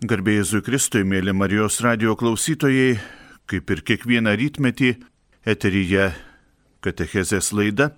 Garbėjai 0.00 0.38
Jėzui 0.38 0.62
Kristui, 0.64 1.02
mėly 1.04 1.34
Marijos 1.36 1.74
radio 1.84 2.14
klausytojai, 2.16 2.94
kaip 3.44 3.68
ir 3.68 3.80
kiekvieną 3.84 4.32
rytmetį, 4.40 4.94
eteryje 5.44 6.06
Katechezės 6.80 7.50
laida, 7.52 7.90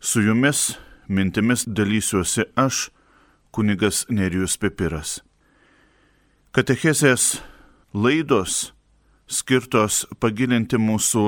su 0.00 0.22
jumis 0.24 0.78
mintimis 1.04 1.66
dalysiuosi 1.68 2.46
aš, 2.56 2.86
kunigas 3.52 4.06
Nerijus 4.08 4.56
Pepiras. 4.56 5.18
Katechezės 6.56 7.42
laidos 7.92 8.72
skirtos 9.28 10.06
pagilinti 10.24 10.80
mūsų 10.80 11.26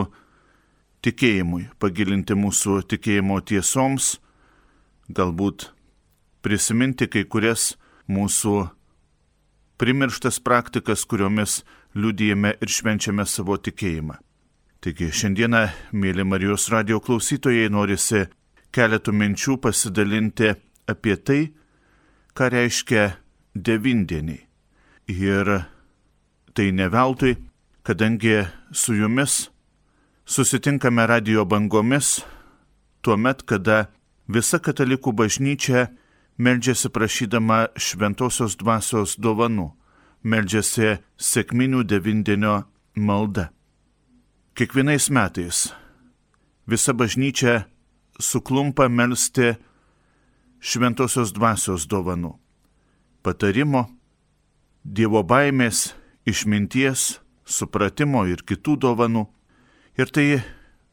tikėjimui, 1.05 1.67
pagilinti 1.77 2.39
mūsų 2.41 2.79
tikėjimo 2.89 3.37
tiesoms, 3.45 4.15
galbūt 5.13 5.75
prisiminti 6.41 7.05
kai 7.05 7.27
kurias 7.29 7.75
mūsų 8.09 8.57
primirštas 9.77 10.41
praktikas, 10.41 11.05
kuriomis 11.05 11.65
liudijame 11.95 12.55
ir 12.61 12.73
švenčiame 12.73 13.27
savo 13.27 13.57
tikėjimą. 13.57 14.19
Taigi 14.81 15.09
šiandieną, 15.11 15.63
mėly 15.97 16.25
Marijos 16.25 16.69
radio 16.71 17.01
klausytojai, 17.01 17.71
norisi 17.73 18.27
keletų 18.77 19.13
minčių 19.17 19.57
pasidalinti 19.65 20.53
apie 20.87 21.17
tai, 21.17 21.41
ką 22.37 22.51
reiškia 22.53 23.09
devindieniai. 23.57 24.45
Ir 25.11 25.51
tai 26.55 26.71
ne 26.73 26.89
veltui, 26.93 27.37
kadangi 27.87 28.45
su 28.73 28.95
jumis 28.95 29.47
susitinkame 30.27 31.07
radio 31.07 31.45
bangomis 31.47 32.21
tuo 33.01 33.17
met, 33.17 33.45
kada 33.47 33.87
visa 34.29 34.59
katalikų 34.59 35.13
bažnyčia 35.15 35.87
meldžiasi 36.39 36.89
prašydama 36.93 37.67
šventosios 37.77 38.57
dvasios 38.61 39.17
dovanų, 39.17 39.71
meldžiasi 40.23 40.99
sėkminių 41.17 41.85
devindienio 41.89 42.65
malda. 42.97 43.51
Kiekvienais 44.57 45.09
metais 45.13 45.67
visa 46.69 46.93
bažnyčia 46.97 47.67
suklumpa 48.21 48.89
melstį 48.89 49.57
šventosios 50.61 51.33
dvasios 51.33 51.87
dovanų- 51.87 52.37
patarimo, 53.25 53.91
Dievo 54.87 55.25
baimės, 55.27 55.95
išminties, 56.25 57.19
supratimo 57.45 58.23
ir 58.31 58.37
kitų 58.37 58.77
dovanų. 58.79 59.27
Ir 59.99 60.07
tai 60.07 60.45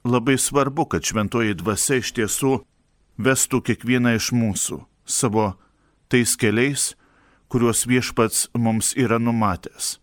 labai 0.04 0.34
svarbu, 0.34 0.90
kad 0.90 1.04
šventoji 1.04 1.54
dvasia 1.54 2.02
iš 2.02 2.12
tiesų 2.12 2.66
vestų 3.20 3.62
kiekvieną 3.62 4.16
iš 4.16 4.32
mūsų 4.34 4.93
savo 5.06 5.54
tais 6.10 6.36
keliais, 6.38 6.94
kuriuos 7.50 7.86
viešpats 7.90 8.50
mums 8.58 8.94
yra 8.98 9.20
numatęs. 9.20 10.00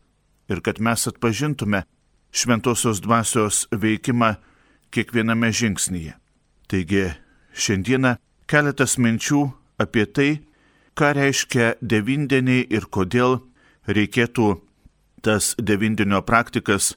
Ir 0.51 0.61
kad 0.61 0.81
mes 0.81 1.07
atpažintume 1.07 1.85
šventosios 2.33 3.01
dvasios 3.03 3.67
veikimą 3.71 4.37
kiekviename 4.91 5.51
žingsnyje. 5.55 6.15
Taigi 6.71 7.11
šiandieną 7.55 8.17
keletas 8.51 8.99
minčių 8.99 9.43
apie 9.83 10.07
tai, 10.07 10.31
ką 10.99 11.15
reiškia 11.17 11.77
devindieniai 11.83 12.67
ir 12.71 12.87
kodėl 12.91 13.41
reikėtų 13.87 14.49
tas 15.23 15.55
devindienio 15.59 16.23
praktikas 16.27 16.95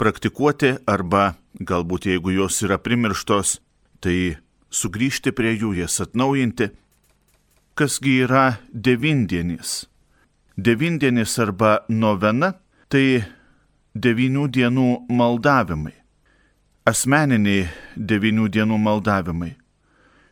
praktikuoti 0.00 0.76
arba 0.86 1.34
galbūt 1.60 2.08
jeigu 2.10 2.34
jos 2.34 2.62
yra 2.64 2.78
primirštos, 2.78 3.58
tai 4.00 4.38
sugrįžti 4.70 5.32
prie 5.36 5.54
jų, 5.58 5.74
jas 5.82 6.00
atnaujinti 6.04 6.70
kasgi 7.80 8.18
yra 8.26 8.58
devindienis. 8.72 9.86
Devindienis 10.56 11.38
arba 11.40 11.78
novena 11.88 12.52
tai 12.92 13.22
devinių 13.96 14.44
dienų 14.52 14.88
maldavimai. 15.08 15.94
Asmeniniai 16.84 17.70
devinių 17.96 18.50
dienų 18.52 18.76
maldavimai. 18.84 19.54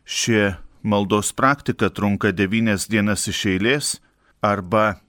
Šie 0.05 0.59
maldos 0.83 1.33
praktika 1.33 1.89
trunka 1.89 2.29
devynias 2.31 2.85
dienas 2.85 3.25
iš 3.33 3.41
eilės 3.55 3.95
arba 4.45 4.99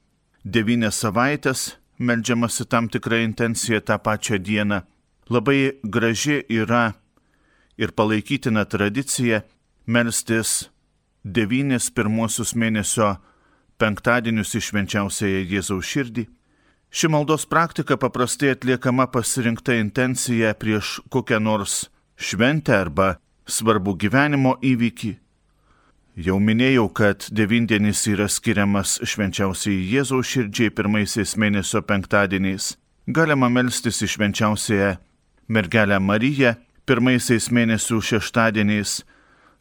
devynias 0.45 0.97
savaitės 1.05 1.75
melžiamasi 2.01 2.65
tam 2.73 2.89
tikrą 2.89 3.21
intenciją 3.27 3.85
tą 3.85 4.01
pačią 4.01 4.41
dieną. 4.41 4.81
Labai 5.29 5.77
graži 5.85 6.41
yra 6.49 6.95
ir 7.77 7.93
palaikytina 7.93 8.65
tradicija 8.65 9.45
melstis 9.87 10.71
devynis 11.25 11.91
pirmuosius 11.95 12.55
mėnesio 12.55 13.15
penktadienius 13.81 14.55
išvenčiausiąją 14.59 15.47
Jėzaus 15.51 15.89
širdį. 15.89 16.27
Ši 16.91 17.09
maldos 17.13 17.47
praktika 17.47 17.97
paprastai 18.01 18.55
atliekama 18.57 19.07
pasirinkta 19.15 19.77
intencija 19.79 20.53
prieš 20.59 20.99
kokią 21.09 21.39
nors 21.41 21.85
šventę 22.19 22.75
arba 22.75 23.15
svarbų 23.47 23.95
gyvenimo 24.05 24.57
įvykį. 24.63 25.13
Jau 26.21 26.37
minėjau, 26.43 26.89
kad 26.93 27.29
devindienis 27.31 28.03
yra 28.11 28.27
skiriamas 28.29 28.99
švenčiausiai 29.07 29.79
Jėzaus 29.93 30.29
širdžiai 30.35 30.73
pirmaisiais 30.75 31.37
mėnesio 31.39 31.81
penktadieniais. 31.87 32.75
Galima 33.07 33.49
melstis 33.49 34.03
į 34.03 34.11
švenčiausiąją 34.17 34.91
mergelę 35.49 36.01
Mariją 36.03 36.57
pirmaisiais 36.91 37.49
mėnesių 37.55 38.01
šeštadieniais 38.11 39.01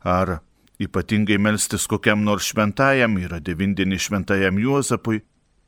ar 0.02 0.40
ypatingai 0.80 1.38
melstis 1.38 1.88
kokiam 1.92 2.24
nors 2.24 2.48
šventajam, 2.50 3.18
yra 3.20 3.40
devindienį 3.44 4.00
šventajam 4.00 4.60
Juozapui, 4.64 5.22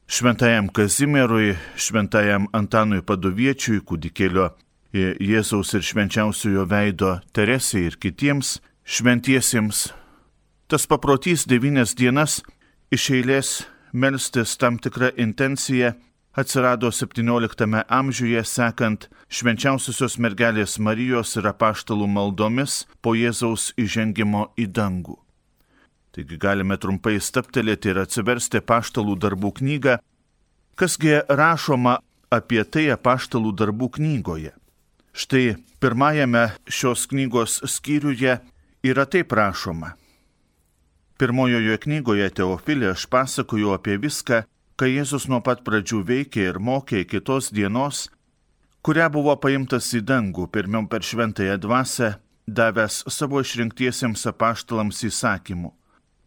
šventajam 0.07 0.69
Kazimierui, 0.71 1.55
šventajam 1.75 2.47
Antanui 2.55 3.03
Padoviečiui, 3.03 3.81
kūdikėlio 3.83 4.51
Jėzaus 4.91 5.71
ir 5.77 5.85
švenčiausiojo 5.87 6.65
veido 6.67 7.17
Teresei 7.35 7.85
ir 7.87 7.95
kitiems 7.99 8.57
šventiesiems. 8.83 9.91
Tas 10.67 10.87
paprotys 10.87 11.45
devynias 11.47 11.95
dienas 11.95 12.41
iš 12.91 13.09
eilės 13.15 13.51
melstis 13.91 14.57
tam 14.59 14.79
tikrą 14.79 15.11
intenciją 15.19 15.93
atsirado 16.33 16.91
XVII 16.91 17.83
amžiuje 17.87 18.43
sekant 18.45 19.07
švenčiausiosios 19.29 20.17
mergelės 20.17 20.77
Marijos 20.79 21.35
ir 21.35 21.49
apaštalų 21.51 22.07
maldomis 22.07 22.85
po 23.01 23.15
Jėzaus 23.15 23.71
įžengimo 23.79 24.47
į 24.59 24.67
dangų. 24.71 25.17
Taigi 26.11 26.37
galime 26.39 26.75
trumpai 26.75 27.19
staptelėti 27.23 27.91
ir 27.91 28.01
atsiversti 28.03 28.59
apaštalų 28.59 29.15
darbų 29.19 29.53
knygą, 29.59 29.99
kasgi 30.75 31.21
rašoma 31.27 31.99
apie 32.31 32.63
tai 32.63 32.89
apaštalų 32.95 33.53
darbų 33.59 33.91
knygoje. 33.97 34.51
Štai 35.11 35.55
pirmajame 35.83 36.49
šios 36.71 37.07
knygos 37.11 37.59
skyriuje 37.67 38.37
yra 38.87 39.05
taip 39.05 39.31
rašoma. 39.35 39.95
Pirmojoje 41.19 41.77
knygoje 41.83 42.29
Teofilė 42.39 42.93
aš 42.95 43.05
pasakoju 43.11 43.75
apie 43.75 43.99
viską, 44.01 44.41
kai 44.81 44.95
Jėzus 44.95 45.27
nuo 45.29 45.37
pat 45.45 45.59
pradžių 45.61 45.99
veikė 46.09 46.45
ir 46.49 46.57
mokė 46.57 47.03
kitos 47.05 47.51
dienos, 47.53 48.07
kurią 48.81 49.11
buvo 49.13 49.35
paimtas 49.37 49.91
į 49.93 49.99
dangų 50.09 50.47
pirmiau 50.55 50.87
per 50.89 51.05
šventąją 51.05 51.59
dvasę, 51.61 52.07
davęs 52.49 53.03
savo 53.13 53.43
išrinktiesiems 53.45 54.25
apaštalams 54.31 55.03
įsakymų. 55.05 55.69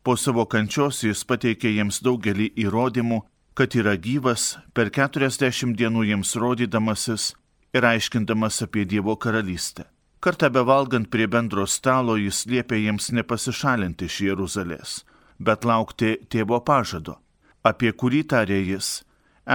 Po 0.06 0.15
savo 0.15 0.44
kančios 0.47 1.03
jis 1.03 1.25
pateikė 1.26 1.72
jiems 1.72 1.98
daugelį 2.06 2.53
įrodymų, 2.66 3.19
kad 3.59 3.75
yra 3.75 3.97
gyvas, 3.98 4.44
per 4.71 4.92
keturiasdešimt 4.94 5.75
dienų 5.81 6.06
jiems 6.12 6.36
rodydamasis 6.38 7.32
ir 7.75 7.88
aiškindamas 7.91 8.60
apie 8.69 8.86
Dievo 8.86 9.16
karalystę. 9.19 9.88
Kartą 10.22 10.53
bevalgant 10.54 11.10
prie 11.10 11.26
bendro 11.26 11.66
stalo 11.66 12.15
jis 12.22 12.44
liepė 12.47 12.78
jiems 12.84 13.10
nepasišalinti 13.19 14.06
iš 14.06 14.22
Jeruzalės, 14.28 14.97
bet 15.42 15.66
laukti 15.66 16.21
tėvo 16.31 16.62
pažado 16.62 17.19
apie 17.64 17.92
kurį 17.92 18.22
tarė 18.30 18.60
jis, 18.60 18.88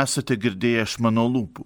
esate 0.03 0.37
girdėję 0.41 0.85
iš 0.87 0.97
mano 1.05 1.27
lūpų, 1.29 1.65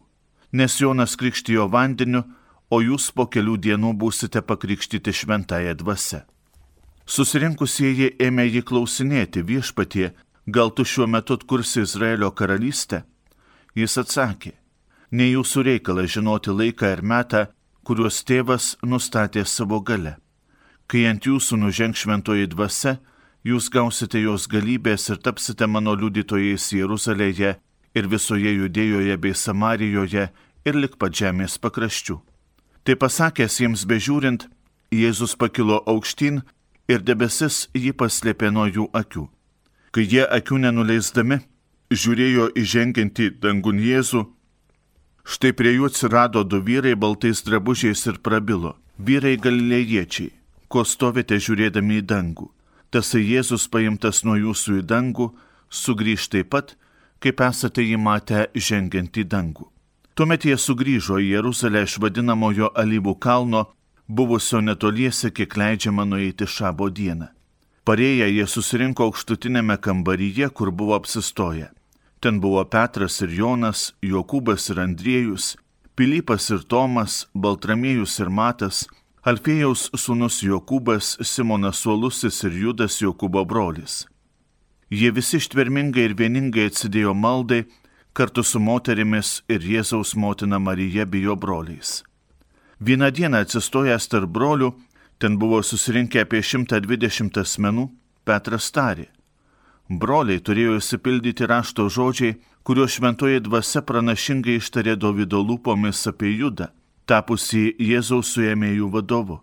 nes 0.59 0.75
Jonas 0.81 1.15
krikštijo 1.19 1.69
vandeniu, 1.71 2.23
o 2.69 2.81
jūs 2.81 3.11
po 3.15 3.27
kelių 3.31 3.57
dienų 3.65 3.93
būsite 4.01 4.41
pakrikštyti 4.41 5.13
šventąją 5.13 5.75
dvasę. 5.79 6.23
Susirinkusieji 7.05 8.13
ėmė 8.27 8.45
jį 8.47 8.61
klausinėti 8.69 9.43
viešpatie, 9.43 10.13
gal 10.47 10.71
tu 10.71 10.85
šiuo 10.87 11.07
metu 11.07 11.37
atkursi 11.37 11.83
Izraelio 11.83 12.31
karalystę? 12.31 13.03
Jis 13.75 13.97
atsakė, 13.99 14.53
ne 15.11 15.27
jūsų 15.29 15.65
reikalas 15.67 16.13
žinoti 16.15 16.53
laiką 16.53 16.91
ir 16.95 17.01
metą, 17.03 17.45
kuriuos 17.83 18.23
tėvas 18.23 18.75
nustatė 18.83 19.43
savo 19.45 19.81
gale. 19.81 20.15
Kai 20.87 21.05
ant 21.09 21.25
jūsų 21.27 21.59
nuženg 21.59 21.95
šventoji 21.97 22.47
dvasia, 22.51 22.97
jūs 23.43 23.69
gausite 23.69 24.21
jos 24.23 24.47
galybės 24.47 25.09
ir 25.11 25.19
tapsite 25.19 25.67
mano 25.67 25.93
liudytojais 25.99 26.69
Jeruzalėje 26.73 27.55
ir 27.93 28.09
visoje 28.09 28.53
Judėjoje 28.55 29.17
bei 29.19 29.35
Samarijoje 29.35 30.29
ir 30.65 30.79
lik 30.79 30.97
pat 30.97 31.15
žemės 31.15 31.59
pakraščių. 31.59 32.19
Tai 32.83 32.95
pasakęs 32.99 33.59
jiems 33.61 33.85
bežiūrint, 33.87 34.47
Jėzus 34.93 35.33
pakilo 35.39 35.79
aukštyn 35.89 36.43
ir 36.91 37.01
debesis 37.01 37.67
jį 37.73 37.93
paslėpė 37.97 38.51
nuo 38.53 38.67
jų 38.67 38.89
akių. 38.93 39.25
Kai 39.93 40.03
jie 40.05 40.23
akių 40.25 40.59
nenuleisdami, 40.65 41.39
žiūrėjo 41.93 42.49
įžengiantį 42.59 43.29
dangun 43.41 43.79
Jėzų, 43.81 44.23
štai 45.25 45.53
prie 45.57 45.75
jų 45.77 45.89
atsirado 45.89 46.43
du 46.43 46.61
vyrai 46.61 46.95
baltais 46.95 47.43
drabužiais 47.45 48.05
ir 48.09 48.19
prabilo. 48.25 48.75
Vyrai 48.97 49.37
galilėjiečiai, 49.41 50.29
ko 50.69 50.83
stovite 50.85 51.39
žiūrėdami 51.41 52.01
į 52.01 52.05
dangų. 52.09 52.51
Tasai 52.93 53.23
Jėzus 53.25 53.63
paimtas 53.73 54.19
nuo 54.21 54.35
jūsų 54.37 54.75
į 54.77 54.81
dangų, 54.85 55.31
sugrįž 55.73 56.27
taip 56.29 56.51
pat, 56.53 56.75
kaip 57.17 57.39
esate 57.41 57.81
jį 57.81 57.97
matę 57.97 58.43
žengiant 58.53 59.17
į 59.17 59.23
dangų. 59.31 59.65
Tuomet 60.13 60.45
jie 60.45 60.53
sugrįžo 60.61 61.17
į 61.17 61.31
Jeruzalę 61.31 61.81
iš 61.87 61.95
vadinamojo 62.03 62.69
Alyvų 62.77 63.15
kalno, 63.17 63.63
buvusio 64.05 64.61
netoliese, 64.61 65.31
kiek 65.33 65.57
leidžiama 65.57 66.05
nueiti 66.05 66.45
šabo 66.45 66.91
dieną. 66.93 67.31
Parėję 67.83 68.27
jie 68.29 68.45
susirinko 68.47 69.09
aukštutinėme 69.09 69.79
kambaryje, 69.81 70.51
kur 70.53 70.69
buvo 70.71 70.93
apsistoję. 70.95 71.71
Ten 72.21 72.37
buvo 72.39 72.61
Petras 72.63 73.17
ir 73.25 73.33
Jonas, 73.33 73.89
Jokūbas 74.05 74.69
ir 74.69 74.83
Andriejus, 74.85 75.55
Pilypas 75.97 76.51
ir 76.53 76.61
Tomas, 76.69 77.25
Baltramiejus 77.33 78.19
ir 78.21 78.29
Matas, 78.29 78.85
Alfėjaus 79.23 79.85
sūnus 79.95 80.41
Jokūbas, 80.43 81.13
Simonas 81.23 81.79
Suolusis 81.79 82.41
ir 82.43 82.57
Judas 82.59 82.97
Jokūbo 82.99 83.45
brolis. 83.47 84.01
Jie 84.91 85.13
visi 85.15 85.39
ištvermingai 85.39 86.09
ir 86.09 86.15
vieningai 86.19 86.65
atsidėjo 86.67 87.13
maldai 87.15 87.61
kartu 88.11 88.43
su 88.43 88.59
moterimis 88.59 89.37
ir 89.47 89.63
Jėzaus 89.63 90.11
motina 90.19 90.59
Marija 90.59 91.07
bei 91.07 91.23
jo 91.23 91.37
broliais. 91.39 92.01
Vieną 92.83 93.13
dieną 93.15 93.45
atsistojęs 93.47 94.09
tarp 94.11 94.27
brolių, 94.27 94.73
ten 95.23 95.39
buvo 95.39 95.63
susirinkę 95.63 96.27
apie 96.27 96.43
120 96.43 97.39
asmenų, 97.45 97.87
Petras 98.27 98.73
tarė. 98.75 99.07
Broliai 99.87 100.43
turėjo 100.43 100.81
įsipildyti 100.83 101.47
rašto 101.47 101.87
žodžiai, 101.87 102.41
kuriuo 102.67 102.91
šventoji 102.91 103.39
dvasia 103.47 103.87
pranašingai 103.87 104.59
ištarė 104.59 104.99
Davido 104.99 105.39
lūpomis 105.39 106.09
apie 106.11 106.35
Judą 106.35 106.73
tapusi 107.05 107.73
Jėzaus 107.79 108.33
suėmėjų 108.35 108.89
vadovu. 108.93 109.39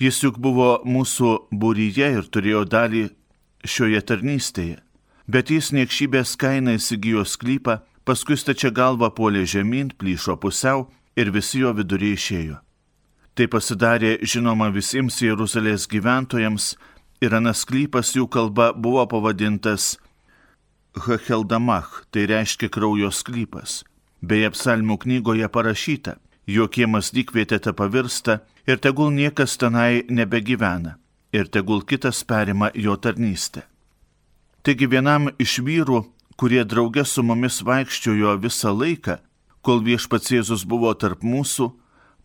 Jis 0.00 0.22
juk 0.24 0.38
buvo 0.42 0.80
mūsų 0.88 1.32
būryje 1.52 2.08
ir 2.18 2.28
turėjo 2.32 2.64
dalį 2.64 3.04
šioje 3.64 4.00
tarnystėje, 4.08 4.78
bet 5.28 5.52
jis 5.52 5.70
niekšybės 5.76 6.34
kainą 6.40 6.76
įsigijo 6.78 7.24
sklypą, 7.28 7.78
paskui 8.04 8.36
stačia 8.36 8.72
galva 8.74 9.12
puolė 9.14 9.44
žemyn, 9.46 9.92
plyšo 9.98 10.38
pusiau 10.42 10.88
ir 11.16 11.30
visi 11.30 11.62
jo 11.62 11.72
viduriai 11.76 12.16
išėjo. 12.18 12.58
Tai 13.32 13.46
pasidarė 13.48 14.18
žinoma 14.28 14.68
visiems 14.74 15.20
Jeruzalės 15.22 15.86
gyventojams 15.88 16.74
ir 17.24 17.36
anas 17.38 17.62
sklypas 17.64 18.10
jų 18.16 18.26
kalba 18.28 18.72
buvo 18.74 19.06
pavadintas 19.08 19.94
Hacheldamach, 20.92 22.02
tai 22.12 22.26
reiškia 22.28 22.68
kraujo 22.68 23.08
sklypas. 23.08 23.80
Beje, 24.20 24.50
psalmų 24.52 24.98
knygoje 25.02 25.48
parašyta, 25.48 26.18
jokie 26.46 26.86
mąstykvietė 26.86 27.58
te 27.62 27.72
pavirsta 27.72 28.40
ir 28.66 28.78
tegul 28.78 29.12
niekas 29.14 29.56
tenai 29.58 30.04
nebegyvena 30.08 30.96
ir 31.32 31.48
tegul 31.48 31.82
kitas 31.82 32.24
perima 32.24 32.70
jo 32.74 32.96
tarnystę. 32.96 33.62
Taigi 34.62 34.86
vienam 34.86 35.30
iš 35.42 35.58
vyrų, 35.64 36.04
kurie 36.36 36.62
draugė 36.64 37.04
su 37.04 37.22
mumis 37.22 37.62
vaikščiojo 37.66 38.36
visą 38.42 38.70
laiką, 38.70 39.16
kol 39.62 39.82
viešpats 39.82 40.30
Jėzus 40.30 40.66
buvo 40.68 40.92
tarp 40.94 41.24
mūsų, 41.26 41.72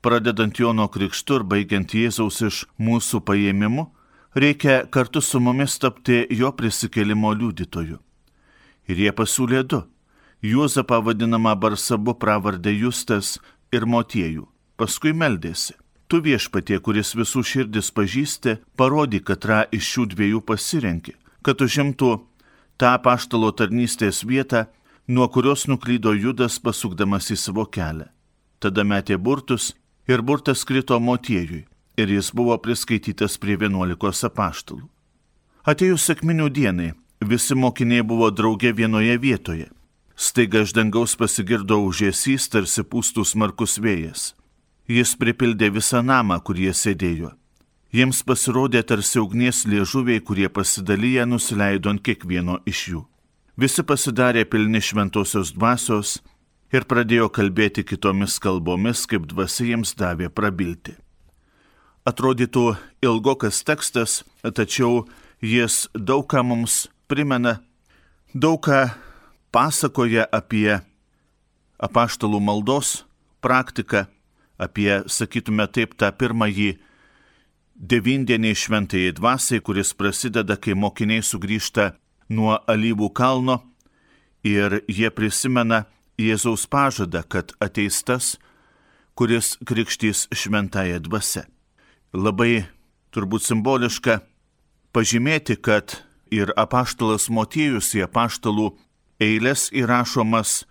pradedant 0.01 0.59
Jono 0.59 0.87
krikštu 0.87 1.39
ir 1.39 1.43
baigiant 1.43 1.93
Jėzaus 1.93 2.41
iš 2.45 2.65
mūsų 2.77 3.23
paėmimu, 3.25 3.87
reikia 4.35 4.83
kartu 4.91 5.21
su 5.21 5.39
mumis 5.39 5.79
tapti 5.81 6.25
jo 6.29 6.51
prisikelimo 6.51 7.33
liudytoju. 7.33 7.97
Ir 8.87 9.03
jie 9.03 9.11
pasiūlė 9.11 9.63
du. 9.63 9.81
Juozapą 10.45 11.01
vadinamą 11.01 11.55
Barsabu 11.57 12.13
pravardę 12.13 12.71
Justas 12.71 13.39
ir 13.71 13.85
motiejų. 13.85 14.47
Paskui 14.77 15.13
meldėsi. 15.13 15.75
Tu 16.07 16.21
viešpatie, 16.23 16.77
kuris 16.79 17.11
visų 17.17 17.43
širdis 17.43 17.89
pažįsti, 17.91 18.57
parodyk, 18.79 19.25
katrą 19.27 19.65
iš 19.75 19.87
šių 19.91 20.05
dviejų 20.13 20.41
pasirenki, 20.47 21.17
kad 21.43 21.59
užimtų 21.59 22.11
tą 22.79 22.93
paštalo 23.03 23.51
tarnystės 23.51 24.21
vietą, 24.23 24.67
nuo 25.07 25.27
kurios 25.27 25.65
nuklydo 25.67 26.13
Judas 26.15 26.59
pasukdamas 26.63 27.31
į 27.33 27.37
savo 27.41 27.65
kelią. 27.65 28.07
Tada 28.59 28.85
metė 28.87 29.17
burtus 29.17 29.73
ir 30.07 30.23
burtas 30.23 30.63
krito 30.63 30.99
motiejui 30.99 31.65
ir 31.97 32.13
jis 32.13 32.31
buvo 32.31 32.55
priskaitytas 32.61 33.37
prie 33.41 33.57
vienuolikos 33.59 34.23
apaštalų. 34.29 34.85
Atėjus 35.67 36.05
sėkminių 36.07 36.47
dienai, 36.53 36.91
visi 37.19 37.57
mokiniai 37.57 38.05
buvo 38.05 38.29
drauge 38.31 38.71
vienoje 38.71 39.17
vietoje. 39.19 39.67
Staiga 40.17 40.63
iš 40.65 40.71
dangaus 40.73 41.13
pasigirdo 41.13 41.77
užėsys, 41.85 42.47
tarsi 42.49 42.81
pūstų 42.81 43.21
smarkus 43.21 43.77
vėjas. 43.77 44.31
Jis 44.89 45.13
pripildė 45.19 45.69
visą 45.75 46.01
namą, 46.01 46.39
kur 46.41 46.57
jie 46.57 46.73
sėdėjo. 46.73 47.35
Jiems 47.93 48.23
pasirodė 48.25 48.81
tarsi 48.81 49.21
ugnies 49.21 49.61
liežuviai, 49.69 50.23
kurie 50.25 50.49
pasidalyję 50.49 51.27
nusileido 51.29 51.93
ant 51.93 52.01
kiekvieno 52.01 52.57
iš 52.65 52.81
jų. 52.91 53.03
Visi 53.61 53.85
pasidarė 53.85 54.47
pilni 54.49 54.81
šventosios 54.81 55.53
dvasios 55.53 56.17
ir 56.73 56.89
pradėjo 56.89 57.29
kalbėti 57.29 57.85
kitomis 57.85 58.39
kalbomis, 58.41 59.05
kaip 59.05 59.29
dvasia 59.29 59.69
jiems 59.69 59.93
davė 59.97 60.33
prabilti. 60.33 60.97
Atrodytų 62.09 62.71
ilgokas 63.05 63.61
tekstas, 63.67 64.23
tačiau 64.41 65.05
jis 65.45 65.85
daug 65.93 66.25
ką 66.25 66.41
mums 66.41 66.87
primena, 67.05 67.59
daug 68.33 68.63
ką 68.65 68.87
pasakoja 69.57 70.27
apie 70.29 70.77
apaštalų 71.81 72.37
maldos 72.45 73.01
praktiką, 73.41 74.03
apie, 74.61 74.91
sakytume 75.09 75.65
taip, 75.73 75.95
tą 75.97 76.11
pirmąjį 76.13 76.75
devindienį 77.77 78.53
šventai 78.53 79.07
dvasiai, 79.17 79.61
kuris 79.65 79.95
prasideda, 79.97 80.59
kai 80.61 80.77
mokiniai 80.77 81.25
sugrįžta 81.25 81.95
nuo 82.29 82.57
alyvų 82.69 83.09
kalno 83.17 83.61
ir 84.45 84.81
jie 84.85 85.09
prisimena 85.09 85.85
Jėzaus 86.17 86.65
pažadą, 86.69 87.21
kad 87.25 87.53
ateis 87.61 88.01
tas, 88.05 88.35
kuris 89.17 89.55
krikštys 89.65 90.27
šventąją 90.33 91.01
dvasę. 91.05 91.45
Labai 92.13 92.65
turbūt 93.13 93.45
simboliška 93.45 94.21
pažymėti, 94.93 95.57
kad 95.61 96.01
ir 96.33 96.53
apaštalas 96.57 97.29
motiejus 97.29 97.93
į 97.97 98.05
apaštalų 98.05 98.71
eilės 99.19 99.69
įrašomas 99.73 100.63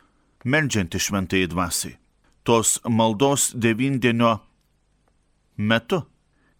meldžianti 0.47 1.01
šventai 1.03 1.47
dvasiai. 1.51 1.97
Tos 2.47 2.79
maldos 2.87 3.51
devindienio 3.55 4.37
metu, 5.57 6.05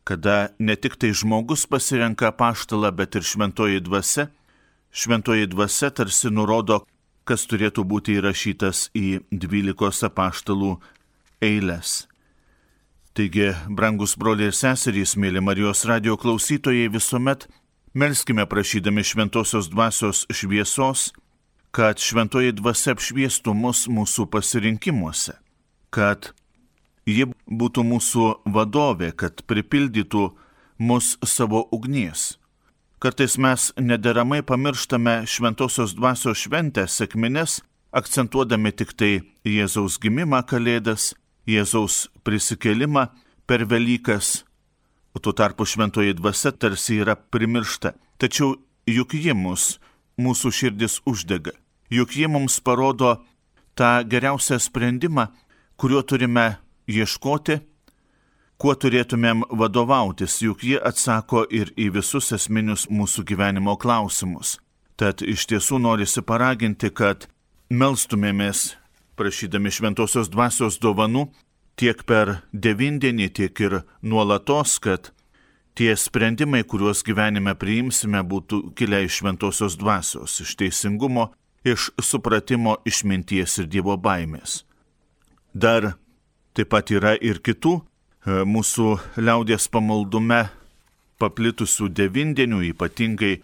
kada 0.05 0.49
ne 0.59 0.75
tik 0.77 0.97
tai 0.99 1.13
žmogus 1.15 1.67
pasirenka 1.71 2.33
paštalą, 2.35 2.91
bet 2.91 3.15
ir 3.15 3.23
šventoji 3.23 3.85
dvasia, 3.87 4.27
šventoji 4.91 5.47
dvasia 5.53 5.93
tarsi 5.95 6.31
nurodo, 6.31 6.83
kas 7.27 7.47
turėtų 7.51 7.85
būti 7.87 8.19
įrašytas 8.19 8.91
į 8.95 9.23
dvylikos 9.31 10.03
apaštalų 10.07 10.77
eilės. 11.43 12.07
Taigi, 13.17 13.53
brangus 13.73 14.13
broliai 14.19 14.51
ir 14.51 14.57
seserys, 14.57 15.15
mėly 15.17 15.41
Marijos 15.41 15.87
radio 15.89 16.19
klausytojai, 16.21 16.91
visuomet 16.93 17.47
melskime 17.97 18.45
prašydami 18.47 19.03
šventosios 19.07 19.71
dvasios 19.73 20.27
šviesos, 20.29 21.13
kad 21.75 22.01
šventoji 22.01 22.55
dvasia 22.57 22.95
apšviestų 22.97 23.55
mus 23.55 23.87
mūsų 23.89 24.27
pasirinkimuose, 24.33 25.37
kad 25.91 26.33
ji 27.07 27.29
būtų 27.47 27.85
mūsų 27.87 28.27
vadovė, 28.53 29.13
kad 29.13 29.43
pripildytų 29.47 30.27
mus 30.79 31.17
savo 31.25 31.67
ugnies. 31.73 32.37
Kartais 32.99 33.37
mes 33.39 33.73
nederamai 33.77 34.41
pamirštame 34.43 35.27
šventosios 35.29 35.93
dvasios 35.95 36.41
šventę 36.47 36.87
sėkmines, 36.89 37.61
akcentuodami 37.93 38.73
tik 38.73 38.95
tai 38.97 39.13
Jėzaus 39.45 39.99
gimimą 40.01 40.43
Kalėdas, 40.49 41.13
Jėzaus 41.47 42.07
prisikelimą 42.25 43.11
per 43.47 43.67
Velykas, 43.69 44.47
o 45.15 45.21
tuo 45.21 45.33
tarpu 45.37 45.65
šventoji 45.69 46.17
dvasia 46.17 46.53
tarsi 46.53 46.99
yra 47.05 47.15
primiršta. 47.17 47.95
Tačiau 48.19 48.57
juk 48.89 49.15
ji 49.15 49.37
mus, 49.37 49.77
mūsų 50.21 50.53
širdis 50.53 51.01
uždega 51.07 51.57
juk 51.91 52.17
ji 52.17 52.27
mums 52.29 52.61
parodo 52.61 53.25
tą 53.75 54.05
geriausią 54.05 54.59
sprendimą, 54.59 55.27
kuriuo 55.77 56.03
turime 56.03 56.57
ieškoti, 56.89 57.59
kuo 58.57 58.75
turėtumėm 58.75 59.45
vadovautis, 59.51 60.41
juk 60.41 60.65
ji 60.65 60.79
atsako 60.81 61.45
ir 61.51 61.73
į 61.77 61.91
visus 61.99 62.33
esminius 62.33 62.87
mūsų 62.89 63.27
gyvenimo 63.29 63.77
klausimus. 63.77 64.59
Tad 64.97 65.21
iš 65.21 65.45
tiesų 65.51 65.79
norisi 65.85 66.23
paraginti, 66.25 66.89
kad 66.91 67.29
melstumėmės, 67.69 68.77
prašydami 69.17 69.71
šventosios 69.71 70.31
dvasios 70.33 70.81
dovanų, 70.81 71.27
tiek 71.77 72.01
per 72.09 72.41
devindienį, 72.53 73.29
tiek 73.29 73.61
ir 73.61 73.83
nuolatos, 74.01 74.79
kad 74.81 75.13
tie 75.77 75.93
sprendimai, 75.97 76.65
kuriuos 76.65 77.03
gyvenime 77.05 77.53
priimsime, 77.59 78.23
būtų 78.25 78.73
kilę 78.79 79.03
iš 79.05 79.21
šventosios 79.21 79.77
dvasios, 79.77 80.39
iš 80.41 80.55
teisingumo, 80.57 81.29
iš 81.67 81.91
supratimo, 82.03 82.79
išminties 82.89 83.59
ir 83.61 83.69
Dievo 83.69 83.97
baimės. 84.01 84.63
Dar 85.53 85.95
taip 86.57 86.73
pat 86.73 86.93
yra 86.93 87.15
ir 87.21 87.43
kitų 87.45 87.75
e, 87.77 88.45
mūsų 88.49 88.97
liaudės 89.21 89.69
pamaldume 89.69 90.47
paplitusių 91.21 91.91
devindienių, 91.93 92.63
ypatingai 92.73 93.35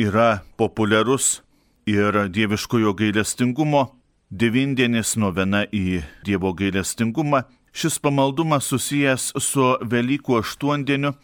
yra 0.00 0.40
populiarus 0.56 1.42
ir 1.88 2.24
dieviškojo 2.32 2.94
gailestingumo 2.96 3.86
devindienis 4.30 5.14
novena 5.20 5.64
į 5.68 6.02
Dievo 6.24 6.54
gailestingumą. 6.56 7.44
Šis 7.74 7.98
pamaldumas 7.98 8.68
susijęs 8.70 9.32
su 9.42 9.64
Velykų 9.82 10.38
aštuondieniu 10.40 11.14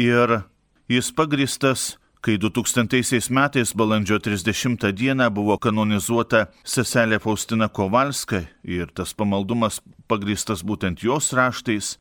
ir 0.00 0.40
jis 0.88 1.12
pagristas 1.12 1.98
kai 2.20 2.36
2000 2.38 3.30
metais 3.30 3.72
balandžio 3.76 4.18
30 4.18 4.92
dieną 4.92 5.30
buvo 5.30 5.56
kanonizuota 5.58 6.46
seselė 6.64 7.20
Faustina 7.20 7.68
Kovalska 7.68 8.44
ir 8.64 8.92
tas 8.92 9.14
pamaldumas 9.14 9.80
pagristas 10.08 10.64
būtent 10.64 11.04
jos 11.04 11.32
raštais, 11.36 11.98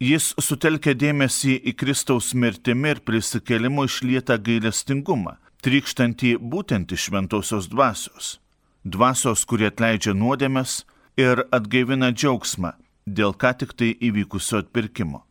jis 0.00 0.34
sutelkia 0.40 0.94
dėmesį 0.94 1.56
į 1.70 1.76
Kristaus 1.76 2.34
mirtimi 2.34 2.94
ir 2.94 3.00
prisikelimu 3.04 3.84
išlietą 3.88 4.36
gailestingumą, 4.40 5.36
trykštantį 5.64 6.36
būtent 6.40 6.92
iš 6.92 7.08
šventosios 7.08 7.68
dvasios. 7.72 8.38
Dvasios, 8.84 9.44
kurie 9.44 9.68
atleidžia 9.68 10.14
nuodėmes 10.16 10.84
ir 11.20 11.44
atgaivina 11.52 12.12
džiaugsmą 12.12 12.72
dėl 13.06 13.34
ką 13.36 13.52
tik 13.60 13.76
tai 13.76 13.90
įvykusio 14.00 14.62
atpirkimo. 14.64 15.24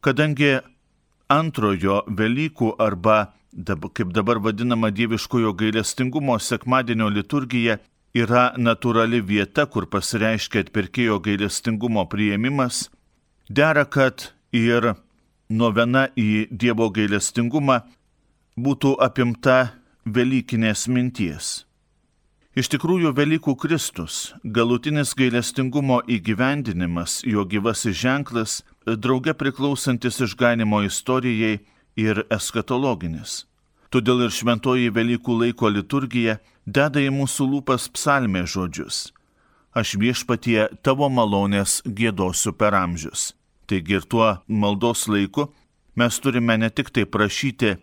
Kadangi 0.00 0.58
antrojo 1.30 2.02
Velykų 2.06 2.74
arba 2.78 3.30
kaip 3.94 4.12
dabar 4.14 4.38
vadinama 4.38 4.90
dieviškojo 4.90 5.52
gailestingumo 5.58 6.38
sekmadienio 6.38 7.08
liturgija, 7.10 7.78
yra 8.14 8.52
natūrali 8.58 9.20
vieta, 9.22 9.66
kur 9.66 9.86
pasireiškia 9.90 10.64
atpirkėjo 10.66 11.18
gailestingumo 11.22 12.06
prieimimas, 12.10 12.88
dera, 13.48 13.84
kad 13.84 14.32
ir 14.52 14.94
novena 15.48 16.08
į 16.16 16.48
Dievo 16.50 16.90
gailestingumą 16.90 17.80
būtų 18.58 18.96
apimta 19.02 19.74
Velykinės 20.06 20.86
minties. 20.88 21.69
Iš 22.58 22.66
tikrųjų, 22.72 23.12
Velykų 23.14 23.54
Kristus, 23.62 24.32
galutinis 24.42 25.14
gailestingumo 25.14 26.00
įgyvendinimas, 26.10 27.20
jo 27.22 27.44
gyvasis 27.46 27.94
ženklas, 27.94 28.62
drauge 28.86 29.36
priklausantis 29.38 30.18
išganimo 30.26 30.82
istorijai, 30.82 31.60
ir 31.98 32.24
eskatologinis. 32.30 33.44
Todėl 33.90 34.26
ir 34.26 34.34
šventoji 34.34 34.92
Velykų 34.94 35.36
laiko 35.42 35.70
liturgija 35.70 36.38
deda 36.66 37.02
į 37.02 37.10
mūsų 37.14 37.48
lūpas 37.54 37.88
psalmė 37.90 38.44
žodžius. 38.46 39.10
Aš 39.74 39.96
viešpatie 40.02 40.68
tavo 40.82 41.08
malonės 41.10 41.80
gėdosiu 41.86 42.52
per 42.54 42.74
amžius. 42.74 43.34
Taigi 43.66 43.98
ir 43.98 44.06
tuo 44.06 44.40
maldos 44.46 45.06
laiku 45.10 45.50
mes 45.94 46.18
turime 46.22 46.56
ne 46.58 46.70
tik 46.70 46.90
tai 46.90 47.04
prašyti, 47.06 47.76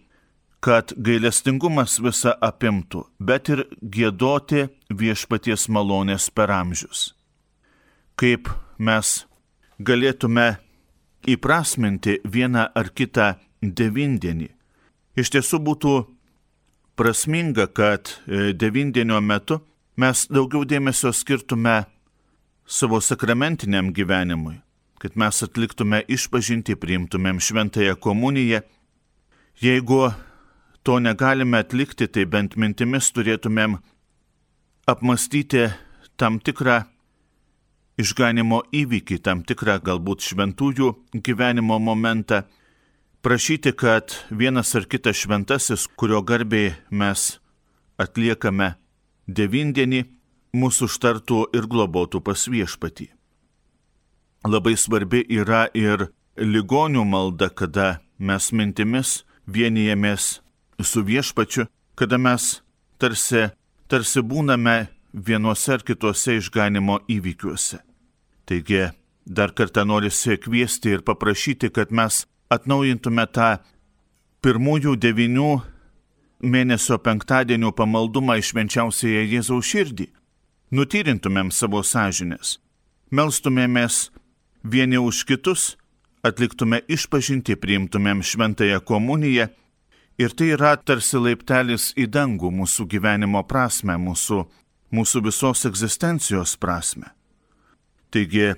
kad 0.63 0.93
gailestingumas 0.97 1.99
visą 2.01 2.33
apimtų, 2.41 3.05
bet 3.19 3.49
ir 3.53 3.65
gėdoti 3.81 4.67
viešpaties 4.89 5.67
malonės 5.69 6.29
per 6.33 6.51
amžius. 6.51 7.11
Kaip 8.17 8.49
mes 8.77 9.27
galėtume 9.79 10.57
įprasminti 11.27 12.17
vieną 12.25 12.67
ar 12.75 12.89
kitą 12.89 13.35
devindienį. 13.61 14.49
Iš 15.17 15.33
tiesų 15.33 15.59
būtų 15.65 15.93
prasminga, 16.97 17.67
kad 17.67 18.13
e, 18.25 18.53
devindienio 18.53 19.19
metu 19.21 19.59
mes 19.97 20.25
daugiau 20.29 20.65
dėmesio 20.65 21.11
skirtume 21.13 21.83
savo 22.67 23.01
sakramentiniam 23.01 23.91
gyvenimui, 23.93 24.59
kad 25.01 25.17
mes 25.17 25.41
atliktume 25.45 26.03
išpažinti, 26.07 26.77
priimtumėm 26.77 27.41
šventąją 27.41 27.97
komuniją. 28.01 28.61
Jeigu 29.61 30.11
to 30.87 30.99
negalime 31.03 31.59
atlikti, 31.59 32.07
tai 32.07 32.23
bent 32.31 32.53
mintimis 32.55 33.09
turėtumėm 33.11 33.73
apmastyti 34.87 35.65
tam 36.15 36.37
tikrą 36.39 36.77
išganimo 37.99 38.61
įvykį, 38.71 39.17
tam 39.25 39.41
tikrą 39.43 39.81
galbūt 39.83 40.23
šventųjų 40.29 40.93
gyvenimo 41.27 41.75
momentą 41.83 42.45
prašyti, 43.19 43.75
kad 43.75 44.15
vienas 44.31 44.71
ar 44.79 44.87
kitas 44.87 45.19
šventasis, 45.25 45.89
kurio 45.99 46.23
garbei 46.23 46.71
mes 46.87 47.33
atliekame 47.99 48.77
devindienį, 49.27 50.05
mūsų 50.55 50.87
užtartų 50.87 51.43
ir 51.51 51.67
globotų 51.67 52.23
pas 52.23 52.47
viešpatį. 52.47 53.11
Labai 54.47 54.77
svarbi 54.79 55.25
yra 55.27 55.67
ir 55.75 56.07
ligonių 56.39 57.03
malda, 57.03 57.51
kada 57.51 57.97
mes 58.17 58.53
mintimis 58.55 59.25
vienijamės 59.51 60.37
su 60.83 61.01
viešpačiu, 61.01 61.65
kada 61.95 62.17
mes 62.17 62.61
tarsi, 62.97 63.47
tarsi 63.87 64.21
būname 64.21 64.87
vienuose 65.13 65.73
ar 65.77 65.83
kituose 65.85 66.37
išganimo 66.37 66.99
įvykiuose. 67.09 67.79
Taigi, 68.47 68.83
dar 69.25 69.51
kartą 69.51 69.85
noriu 69.85 70.11
kviesti 70.43 70.89
ir 70.89 71.01
paprašyti, 71.01 71.69
kad 71.69 71.91
mes 71.91 72.25
atnaujintume 72.49 73.25
tą 73.27 73.57
pirmųjų 74.41 74.95
devinių 74.95 75.61
mėnesio 76.41 76.97
penktadienio 77.01 77.71
pamaldumą 77.71 78.37
išvenčiausiai 78.37 79.25
Jėzaus 79.27 79.65
širdį, 79.65 80.07
nutyrintumėm 80.71 81.51
savo 81.51 81.81
sąžinės, 81.83 82.59
melstumėmės 83.11 84.11
vieni 84.63 84.97
už 84.97 85.25
kitus, 85.25 85.75
atliktume 86.23 86.81
išpažinti, 86.87 87.55
priimtumėm 87.55 88.21
šventąją 88.21 88.79
komuniją 88.85 89.49
ir 90.17 90.33
tai 90.33 90.51
yra 90.55 90.75
tarsi 90.77 91.19
laiptelis 91.21 91.91
į 91.97 92.07
dangų 92.09 92.51
mūsų 92.59 92.87
gyvenimo 92.89 93.43
prasme, 93.47 93.97
mūsų, 94.01 94.41
mūsų 94.93 95.23
visos 95.27 95.65
egzistencijos 95.69 96.57
prasme. 96.57 97.11
Taigi, 98.11 98.53
e, 98.53 98.55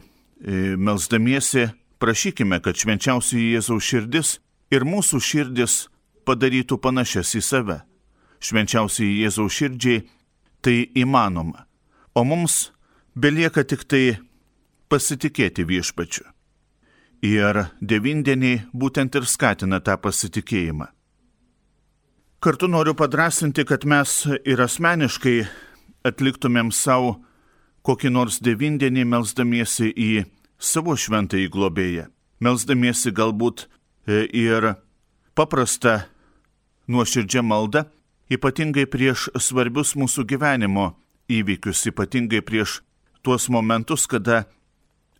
melsdamiesi 0.77 1.67
prašykime, 1.99 2.61
kad 2.63 2.79
švenčiausiai 2.79 3.55
Jėzaus 3.55 3.83
širdis 3.83 4.37
ir 4.71 4.85
mūsų 4.87 5.19
širdis 5.19 5.87
padarytų 6.25 6.79
panašias 6.79 7.35
į 7.35 7.43
save. 7.43 7.79
Švenčiausiai 8.39 9.19
Jėzaus 9.25 9.57
širdžiai 9.57 10.05
tai 10.63 10.77
įmanoma, 10.95 11.65
o 12.15 12.23
mums 12.23 12.69
belieka 13.15 13.65
tik 13.67 13.83
tai 13.83 14.19
pasitikėti 14.87 15.65
viešpačiu. 15.67 16.23
Ir 17.25 17.65
devindieniai 17.83 18.61
būtent 18.71 19.17
ir 19.19 19.27
skatina 19.27 19.81
tą 19.83 19.97
pasitikėjimą. 19.99 20.87
Kartu 22.39 22.67
noriu 22.67 22.93
padrasinti, 22.95 23.65
kad 23.67 23.83
mes 23.83 24.21
ir 24.47 24.61
asmeniškai 24.63 25.41
atliktumėm 26.07 26.69
savo 26.71 27.17
kokį 27.83 28.11
nors 28.15 28.37
devindienį 28.39 29.01
melzdamiesi 29.11 29.89
į 29.91 30.11
savo 30.55 30.93
šventąjį 30.95 31.49
globėją, 31.51 32.05
melzdamiesi 32.39 33.11
galbūt 33.11 33.65
e, 33.65 34.21
ir 34.23 34.69
paprastą 35.35 36.05
nuoširdžią 36.87 37.43
maldą, 37.43 37.81
ypatingai 38.31 38.85
prieš 38.87 39.25
svarbius 39.35 39.91
mūsų 39.99 40.23
gyvenimo 40.29 40.93
įvykius, 41.27 41.81
ypatingai 41.91 42.39
prieš 42.39 42.77
tuos 43.19 43.49
momentus, 43.51 44.05
kada 44.07 44.45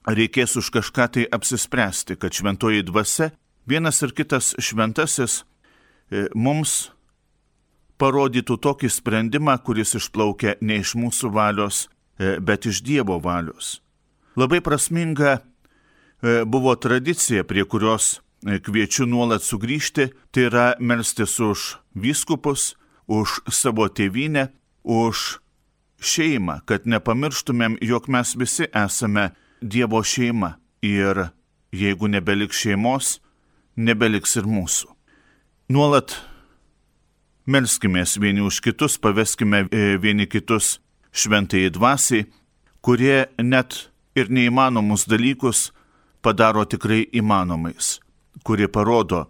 reikės 0.07 0.55
už 0.55 0.71
kažką 0.77 1.09
tai 1.17 1.27
apsispręsti, 1.27 2.15
kad 2.15 2.31
šventoji 2.31 2.87
dvasia, 2.87 3.33
vienas 3.67 3.99
ir 4.07 4.15
kitas 4.15 4.53
šventasis 4.55 5.41
e, 6.15 6.29
mums 6.31 6.93
parodytų 7.99 8.57
tokį 8.63 8.89
sprendimą, 8.91 9.57
kuris 9.63 9.95
išplaukia 9.99 10.55
ne 10.61 10.79
iš 10.83 10.95
mūsų 10.99 11.31
valios, 11.35 11.87
e, 12.17 12.37
bet 12.39 12.65
iš 12.69 12.81
Dievo 12.85 13.19
valios. 13.23 13.79
Labai 14.39 14.61
prasminga 14.63 15.39
e, 15.39 16.43
buvo 16.45 16.75
tradicija, 16.75 17.43
prie 17.43 17.65
kurios 17.67 18.19
e, 18.45 18.59
kviečiu 18.63 19.07
nuolat 19.09 19.43
sugrįžti, 19.43 20.09
tai 20.31 20.47
yra 20.47 20.67
melstis 20.79 21.39
už 21.43 21.75
vyskupus, 21.95 22.75
už 23.09 23.41
savo 23.51 23.89
tėvynę, 23.89 24.49
už 24.83 25.41
šeimą, 25.99 26.61
kad 26.69 26.87
nepamirštumėm, 26.87 27.79
jog 27.83 28.07
mes 28.07 28.35
visi 28.39 28.69
esame 28.71 29.31
Dievo 29.59 29.99
šeima 30.05 30.55
ir 30.85 31.25
jeigu 31.75 32.07
nebeliks 32.07 32.61
šeimos, 32.63 33.17
nebeliks 33.75 34.37
ir 34.39 34.47
mūsų. 34.47 34.87
Nuolat 35.69 36.15
melskimės 37.49 38.17
vieni 38.21 38.43
už 38.45 38.61
kitus, 38.63 38.97
paveskime 39.01 39.65
e, 39.67 39.97
vieni 40.01 40.27
kitus 40.29 40.77
šventai 41.11 41.67
dvasiai, 41.73 42.27
kurie 42.85 43.27
net 43.41 43.89
ir 44.15 44.29
neįmanomus 44.29 45.07
dalykus 45.09 45.69
padaro 46.21 46.65
tikrai 46.69 47.07
įmanomais, 47.11 47.99
kuri 48.43 48.69
parodo 48.71 49.27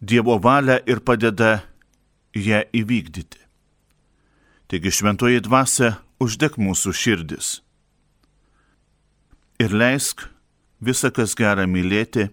Dievo 0.00 0.38
valią 0.40 0.78
ir 0.88 1.02
padeda 1.04 1.58
ją 2.32 2.62
įvykdyti. 2.72 3.36
Taigi 4.72 4.92
šventoji 4.96 5.42
dvasia 5.44 5.98
uždeg 6.24 6.56
mūsų 6.56 6.94
širdis. 6.96 7.58
Ir 9.60 9.76
leisk 9.76 10.24
visą, 10.80 11.10
kas 11.12 11.36
gera 11.36 11.66
mylėti 11.68 12.30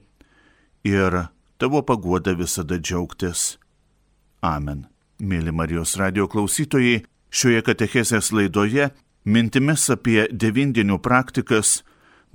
ir 0.87 1.25
tavo 1.59 1.83
paguoda 1.83 2.37
visada 2.39 2.79
džiaugtis. 2.79 3.57
Amen. 4.39 4.85
Mėly 5.17 5.49
Marijos 5.49 5.95
radio 5.97 6.27
klausytojai, 6.29 7.01
šioje 7.33 7.63
katechezės 7.65 8.29
laidoje 8.37 8.91
mintimis 9.25 9.87
apie 9.89 10.27
devindienių 10.29 10.99
praktikas 11.01 11.79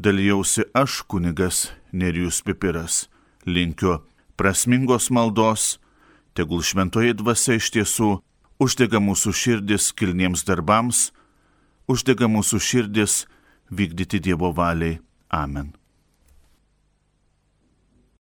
dalyjausi 0.02 0.64
aš 0.74 1.04
kunigas 1.06 1.68
Nerijus 1.92 2.40
Pipiras. 2.42 3.06
Linkiu 3.46 4.00
prasmingos 4.34 5.12
maldos, 5.14 5.78
tegul 6.34 6.64
šventoji 6.66 7.14
dvasia 7.20 7.60
iš 7.60 7.70
tiesų 7.76 8.16
uždega 8.58 8.98
mūsų 8.98 9.30
širdis 9.30 9.92
kilniems 9.94 10.42
darbams, 10.42 11.12
uždega 11.86 12.26
mūsų 12.26 12.58
širdis 12.58 13.20
vykdyti 13.70 14.18
Dievo 14.18 14.50
valiai. 14.50 14.98
Amen. 15.30 15.70